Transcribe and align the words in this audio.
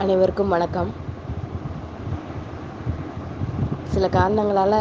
அனைவருக்கும் 0.00 0.48
வணக்கம். 0.48 0.90
சில 3.84 4.08
காரணங்களால் 4.08 4.76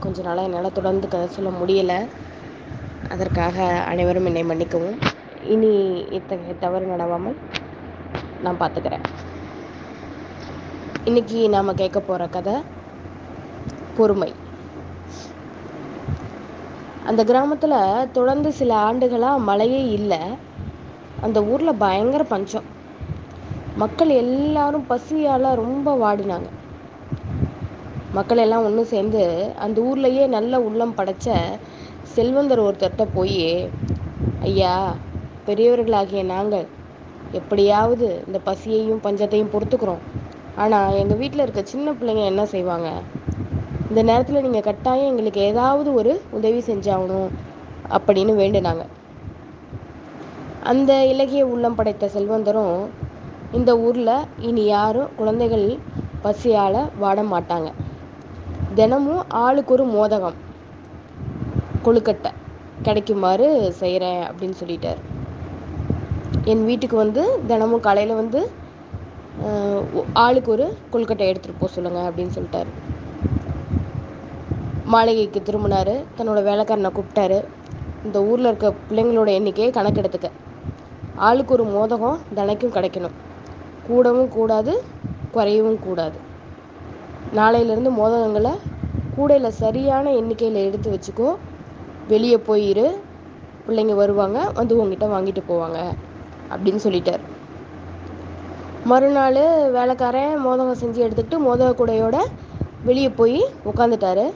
கொஞ்ச 0.00 0.22
நாளாக 0.22 0.48
என்னால் 0.48 0.72
தொடர்ந்து 0.72 1.08
கதை 1.08 1.26
சொல்ல 1.28 1.50
முடியலை. 1.50 2.06
அதற்காக 3.08 3.66
அனைவரும் 3.66 4.24
என்னை 4.24 4.44
மன்னிக்கவும். 4.44 4.98
இனி 5.42 6.04
இத்தகைய 6.10 6.54
தவறு 6.54 6.86
நடவாமல் 6.86 7.36
நான் 8.42 8.60
பார்த்துக்கிறேன். 8.60 9.04
இன்னைக்கு 11.04 11.48
நாம் 11.48 11.74
கேட்க 11.74 12.00
போகிற 12.00 12.28
கதை 12.28 12.54
பொறுமை. 13.96 14.34
அந்த 17.04 17.24
கிராமத்தில் 17.24 18.10
தொடர்ந்து 18.12 18.52
சில 18.52 18.74
ஆண்டுகளாக 18.76 19.38
மழையே 19.38 19.88
இல்லை. 19.88 20.22
அந்த 21.20 21.44
ஊரில் 21.44 21.74
பயங்கர 21.74 22.24
பஞ்சம். 22.24 22.74
மக்கள் 23.80 24.10
எல்லாரும் 24.20 24.84
பசியால் 24.90 25.48
ரொம்ப 25.62 25.88
வாடினாங்க. 26.02 26.48
மக்கள் 28.12 28.40
எல்லாம் 28.44 28.66
ஒன்று 28.66 28.82
சேர்ந்து 28.92 29.22
அந்த 29.64 29.76
ஊர்லேயே 29.88 30.24
நல்ல 30.36 30.60
உள்ளம் 30.60 30.94
படைச்ச 30.98 31.34
செல்வந்தர் 32.14 32.62
ஒருத்தர்கிட்ட 32.66 33.04
போய் 33.14 33.44
ஐயா 34.48 34.72
பெரியவர்களாகிய 35.46 36.22
நாங்கள் 36.24 36.66
எப்படியாவது 37.32 38.06
இந்த 38.26 38.38
பசியையும் 38.48 39.04
பஞ்சத்தையும் 39.06 39.52
பொறுத்துக்கிறோம். 39.54 40.02
ஆனால் 40.62 40.98
எங்கள் 41.02 41.20
வீட்டில் 41.22 41.44
இருக்க 41.44 41.62
சின்ன 41.74 41.92
பிள்ளைங்க 41.92 42.24
என்ன 42.32 42.44
செய்வாங்க? 42.46 42.90
இந்த 43.88 44.02
நேரத்தில் 44.02 44.44
நீங்கள் 44.46 44.68
கட்டாயம் 44.70 45.10
எங்களுக்கு 45.10 45.40
ஏதாவது 45.40 45.90
ஒரு 45.94 46.12
உதவி 46.30 46.62
செஞ்சாகணும் 46.72 47.30
அப்படின்னு 47.96 48.34
வேண்டுனாங்க. 48.42 48.84
அந்த 50.72 50.92
இலகிய 51.06 51.42
உள்ளம் 51.46 51.76
படைத்த 51.80 52.06
செல்வந்தரும் 52.14 52.78
இந்த 53.52 53.78
ஊரில் 53.78 54.24
இனி 54.38 54.64
யாரும் 54.64 55.08
குழந்தைகள் 55.16 55.78
பசியால் 56.22 56.78
வாட 57.02 57.20
மாட்டாங்க. 57.32 57.72
தினமும் 58.74 59.24
ஆளுக்கு 59.28 59.72
ஒரு 59.72 59.84
மோதகம். 59.84 60.34
கொழுக்கட்டை. 61.84 62.32
கிடைக்குமாறு 62.82 63.68
செய்கிறேன் 63.68 64.22
அப்படின்னு 64.22 64.54
சொல்லிட்டார். 64.62 65.00
என் 66.44 66.64
வீட்டுக்கு 66.64 66.96
வந்து 66.96 67.40
தினமும் 67.46 67.80
காலையில் 67.80 68.14
வந்து 68.14 68.50
ஆளுக்கு 70.12 70.50
ஒரு 70.52 70.76
கொழுக்கட்டை 70.92 71.26
எடுத்துகிட்டு 71.30 71.58
போக 71.58 71.72
சொல்லுங்கள் 71.72 72.08
அப்படின்னு 72.12 72.34
சொல்லிட்டாரு. 72.38 72.70
மாளிகைக்கு 74.84 75.42
திரும்பினார். 75.42 75.94
தன்னோட 76.18 76.40
வேலைக்காரனை 76.48 76.90
கூப்பிட்டாரு. 76.98 77.44
இந்த 78.04 78.24
ஊரில் 78.24 78.44
இருக்க 78.44 78.74
பிள்ளைங்களோட 78.90 79.28
எண்ணிக்கையை 79.28 79.74
கணக்கெடுத்துக்க. 79.74 80.30
ஆளுக்கு 81.16 81.54
ஒரு 81.54 81.64
மோதகம் 81.64 82.18
தினைக்கும் 82.34 82.74
கிடைக்கணும். 82.76 83.16
கூடவும் 83.88 84.30
கூடாது 84.36 84.72
குறையவும் 85.34 85.78
கூடாது. 85.86 86.18
நாளையிலேருந்து 87.38 87.90
மோதகங்களை 88.00 88.52
கூடையில் 89.16 89.58
சரியான 89.62 90.12
எண்ணிக்கையில் 90.12 90.64
எடுத்து 90.66 90.88
வச்சுக்கோ. 90.94 91.30
வெளியே 92.08 92.38
போயிரு 92.48 92.86
பிள்ளைங்க 93.66 93.94
வருவாங்க 93.94 94.38
வந்து 94.58 94.74
உங்ககிட்ட 94.78 95.06
வாங்கிட்டு 95.14 95.42
போவாங்க 95.48 95.78
அப்படின்னு 96.52 96.80
சொல்லிட்டார். 96.84 97.22
மறுநாள் 98.90 99.40
வேலைக்காரன் 99.76 100.34
மோதகம் 100.46 100.80
செஞ்சு 100.82 101.00
எடுத்துக்கிட்டு 101.04 101.38
மோதக 101.46 101.70
கூடையோட 101.78 102.16
வெளியே 102.88 103.08
போய் 103.20 103.38
உட்காந்துட்டாரு 103.70 104.26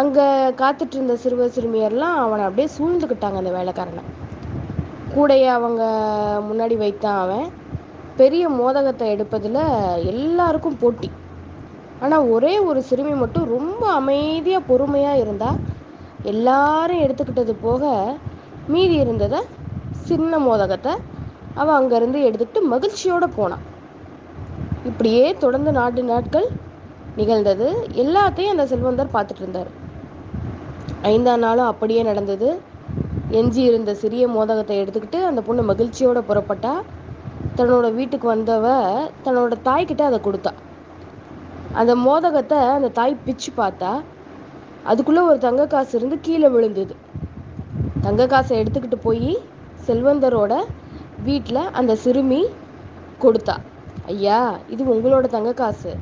அங்கே 0.00 0.26
காத்துட்டு 0.60 0.96
இருந்த 0.96 1.16
சிறுவர் 1.22 1.54
சிறுமியர்லாம் 1.56 2.14
அவனை 2.24 2.44
அப்படியே 2.44 2.68
சூழ்ந்துக்கிட்டாங்க 2.76 3.40
அந்த 3.40 3.52
வேலைக்காரனை. 3.58 4.04
கூடையை 5.14 5.48
அவங்க 5.56 5.82
முன்னாடி 6.48 6.76
வைத்தான் 6.76 7.20
அவன். 7.24 7.46
பெரிய 8.20 8.44
மோதகத்தை 8.58 9.06
எடுப்பதில் 9.14 9.60
எல்லாருக்கும் 10.12 10.80
போட்டி. 10.82 11.08
ஆனால் 12.02 12.28
ஒரே 12.34 12.54
ஒரு 12.68 12.80
சிறுமி 12.88 13.14
மட்டும் 13.22 13.50
ரொம்ப 13.56 13.82
அமைதியாக 14.00 14.66
பொறுமையாக 14.70 15.22
இருந்தால் 15.24 15.60
எல்லாரும் 16.32 17.02
எடுத்துக்கிட்டது 17.04 17.54
போக 17.66 17.82
மீதி 18.72 18.96
இருந்ததை 19.04 19.40
சின்ன 20.08 20.38
மோதகத்தை 20.38 20.92
அவள் 21.60 21.76
அங்கேருந்து 21.78 22.20
எடுத்துக்கிட்டு 22.28 22.62
மகிழ்ச்சியோடு 22.74 23.26
போனான் 23.38 23.64
இப்படியே 24.88 25.24
தொடர்ந்து 25.42 25.70
நாட்டு 25.72 26.02
நாட்கள் 26.12 26.46
நிகழ்ந்தது. 27.16 27.66
எல்லாத்தையும் 28.02 28.52
அந்த 28.54 28.64
செல்வந்தர் 28.72 29.14
பார்த்துட்டு 29.14 29.42
இருந்தார். 29.42 29.70
ஐந்தாம் 31.12 31.44
நாளும் 31.46 31.70
அப்படியே 31.72 32.02
நடந்தது. 32.02 32.48
எஞ்சி 33.40 33.62
இருந்த 33.62 33.90
சிறிய 34.02 34.24
மோதகத்தை 34.28 34.76
எடுத்துக்கிட்டு 34.82 35.20
அந்த 35.30 35.40
பொண்ணு 35.40 35.62
மகிழ்ச்சியோடு 35.62 36.22
புறப்பட்டா. 36.28 36.72
தன்னோட 37.56 37.94
வீட்டுக்கு 37.94 38.34
வந்தவ 38.34 38.66
தன்னோட 39.24 39.54
தாய்கிட்ட 39.64 40.02
அதை 40.02 40.20
கொடுத்தா. 40.24 40.52
அந்த 41.72 41.96
மோதகத்தை 41.96 42.58
அந்த 42.58 42.88
தாய் 42.88 43.16
பிச்சு 43.24 43.52
பார்த்தா 43.56 44.02
அதுக்குள்ளே 44.82 45.20
ஒரு 45.20 45.38
தங்க 45.38 45.66
காசு 45.66 45.98
இருந்து 45.98 46.20
கீழே 46.20 46.48
விழுந்தது. 46.48 46.96
தங்க 48.00 48.26
காசை 48.26 48.62
எடுத்துக்கிட்டு 48.62 48.96
போய் 49.02 49.38
செல்வந்தரோட 49.86 50.64
வீட்டில் 51.22 51.70
அந்த 51.72 51.96
சிறுமி 51.96 52.46
கொடுத்தா. 53.20 53.56
ஐயா 54.06 54.58
இது 54.68 54.94
உங்களோட 54.94 55.26
தங்க 55.26 55.52
காசு. 55.52 55.96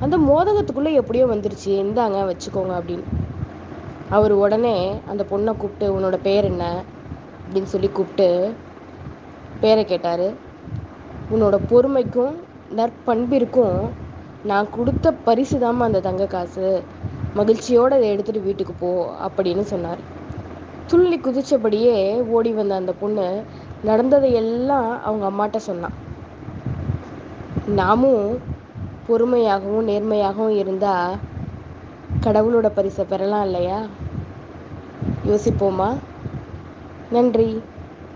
அந்த 0.00 0.18
மோதகத்துக்குள்ளே 0.18 0.92
எப்படியோ 0.92 1.26
வந்துருச்சு. 1.26 1.72
இந்தாங்க 1.84 2.18
வச்சுக்கோங்க 2.30 2.72
அப்படின்னு. 2.80 3.04
அவர் 4.10 4.32
உடனே 4.32 5.00
அந்த 5.08 5.26
பொண்ணை 5.30 5.52
கூப்பிட்டு 5.56 6.00
உன்னோட 6.00 6.16
பேர் 6.22 6.44
என்ன? 6.44 6.82
அப்படின்னு 7.44 7.62
சொல்லி 7.62 7.88
கூப்பிட்டு 7.88 8.54
பேரை 9.60 9.84
கேட்டார். 9.84 10.52
உன்னோட 11.34 11.58
பொறுமைக்கும் 11.70 12.34
நற்பண்பிற்கும் 12.76 13.78
நான் 14.42 14.70
கொடுத்த 14.70 15.12
பரிசு 15.12 15.58
தாம்மா 15.58 15.82
அந்த 15.82 16.00
தங்க 16.00 16.26
காசு. 16.26 16.66
மகிழ்ச்சியோடு 17.34 17.94
அதை 17.94 18.16
எடுத்துகிட்டு 18.16 18.42
வீட்டுக்கு 18.42 18.72
போ 18.72 18.90
அப்படின்னு 19.26 19.60
சொன்னார். 19.60 19.98
துள்ளி 20.86 21.18
குதிச்சபடியே 21.18 21.96
ஓடி 22.28 22.52
வந்த 22.52 22.74
அந்த 22.74 22.92
பொண்ணு 22.92 23.26
நடந்ததை 23.82 24.32
எல்லாம் 24.32 25.02
அவங்க 25.02 25.26
அம்மாட்ட 25.30 25.56
சொன்னான். 25.56 25.96
நாமும் 27.66 28.38
பொறுமையாகவும் 29.08 29.88
நேர்மையாகவும் 29.88 30.56
இருந்தால் 30.56 31.14
கடவுளோட 32.22 32.68
பரிசை 32.68 33.04
பெறலாம் 33.04 33.44
இல்லையா? 33.44 33.78
யோசிப்போமா? 35.26 35.88
நன்றி. 37.10 37.48